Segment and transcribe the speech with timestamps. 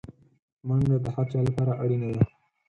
[0.67, 2.23] منډه د هر چا لپاره اړینه ده